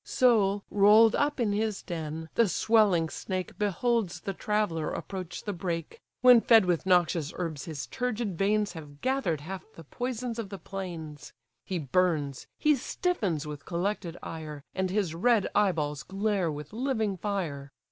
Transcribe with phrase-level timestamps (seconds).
[0.03, 6.01] So, roll'd up in his den, the swelling snake Beholds the traveller approach the brake;
[6.21, 10.57] When fed with noxious herbs his turgid veins Have gather'd half the poisons of the
[10.57, 11.33] plains;
[11.65, 17.71] He burns, he stiffens with collected ire, And his red eyeballs glare with living fire.